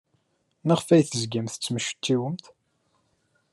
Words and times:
Maɣef 0.65 0.87
ay 0.89 1.03
tezgamt 1.03 1.51
tettmecčiwemt? 1.53 2.45